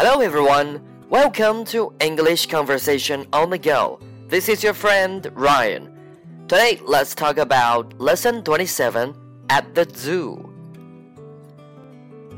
[0.00, 3.98] Hello everyone, welcome to English Conversation on the Go.
[4.28, 5.90] This is your friend Ryan.
[6.48, 9.14] Today let's talk about lesson 27
[9.48, 10.38] at the zoo.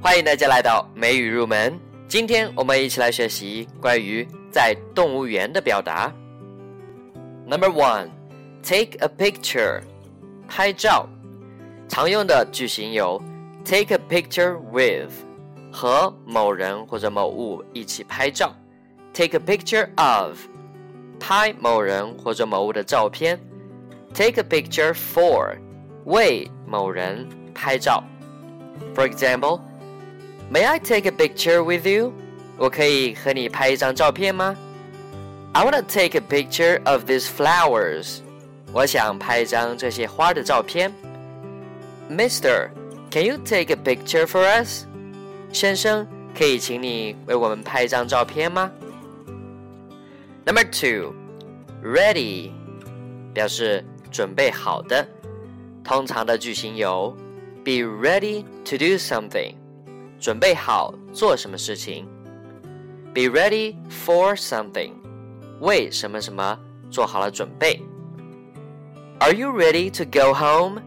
[0.00, 1.78] 欢迎大家来到美语入门。
[2.08, 6.12] 今天我们一起来学习关于在动物园的表达。
[7.46, 8.10] Number one,
[8.62, 9.82] take a picture.
[10.48, 11.08] 拍照。
[11.88, 13.22] 常用的句型有
[13.64, 15.12] take a picture with
[15.72, 18.48] 和某人或者某物一起拍照；
[19.12, 20.38] take a picture of
[21.18, 23.36] 拍某人或者某物的照片；
[24.14, 25.56] take a picture for
[26.04, 28.02] 为某人拍照。
[28.94, 29.60] For example,
[30.50, 32.12] May I take a picture with you?
[32.58, 34.54] 我可以和你拍一张照片吗？
[35.52, 38.18] I want to take a picture of these flowers.
[38.72, 40.92] 我想拍一张这些花的照片。
[42.10, 42.68] Mister,
[43.10, 44.84] can you take a picture for us?
[45.51, 46.05] 先生，
[46.37, 48.71] 可以请你为我们拍一张照片吗
[50.45, 51.13] ？Number two,
[51.83, 52.51] ready
[53.33, 55.07] 表示准备好的，
[55.83, 57.15] 通常的句型有
[57.63, 59.55] be ready to do something
[60.19, 62.07] 准备好做什么事情
[63.13, 64.91] ；be ready for something
[65.59, 66.57] 为什么什么
[66.89, 67.81] 做好了准备。
[69.19, 70.81] Are you ready to go home？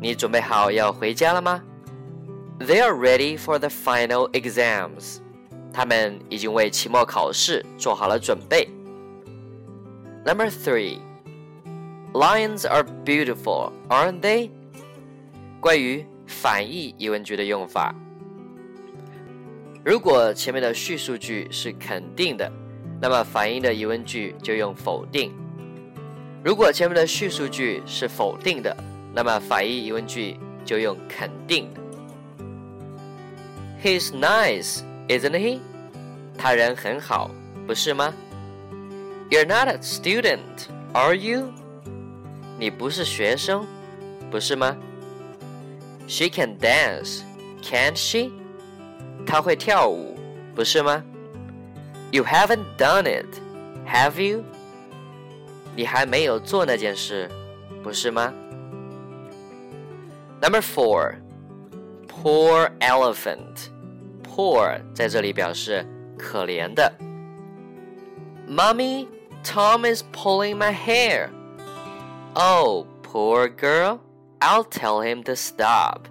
[0.00, 1.62] 你准备好要回家了吗
[2.58, 5.18] ？They are ready for the final exams。
[5.72, 8.68] 他们已经为期末考试做好了准备。
[10.24, 10.98] Number three,
[12.14, 14.50] lions are beautiful, aren't they？
[15.60, 17.94] 关于反义疑问句的用法，
[19.84, 22.50] 如果前面的叙述句是肯定的，
[23.00, 25.32] 那么反义的疑问句就用否定。
[26.42, 28.74] 如果前面的叙述句是否定的，
[29.12, 31.68] 那么反义疑问句就用肯定。
[33.83, 35.59] He's nice, isn't he？
[36.37, 37.31] 他人很好，
[37.67, 38.13] 不是吗？
[39.29, 41.51] You're not a student, are you？
[42.59, 43.65] 你不是学生，
[44.29, 44.75] 不是吗？
[46.07, 47.21] She can dance,
[47.61, 48.31] can't she？
[49.25, 50.17] 她会跳舞，
[50.55, 51.03] 不是吗？
[52.11, 53.39] You haven't done it,
[53.87, 54.43] have you？
[55.75, 57.29] 你还没有做那件事，
[57.81, 58.33] 不是吗？
[60.41, 61.15] Number four,
[62.15, 63.69] poor elephant.
[64.23, 65.85] Poor 在这里表示
[66.17, 66.91] 可怜的。
[68.47, 69.07] Mommy,
[69.43, 71.29] Tom is pulling my hair.
[72.33, 73.99] Oh, poor girl.
[74.39, 76.07] I'll tell him to stop.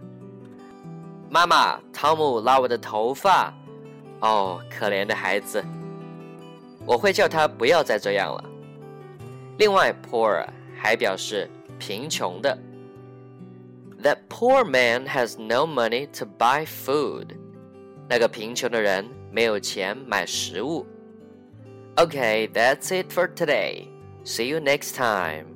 [1.31, 3.53] 妈妈，汤姆拉我的头发。
[4.21, 5.65] 哦，可怜的孩子，
[6.85, 8.45] 我会叫他不要再这样了。
[9.59, 10.47] 另外，poor
[10.79, 11.49] 还表示
[11.79, 12.57] 贫穷的。
[14.05, 17.37] That poor man has no money to buy food。
[18.09, 20.87] 那个贫穷的人没有钱买食物。
[21.97, 23.89] Okay, that's it for today.
[24.25, 25.54] See you next time.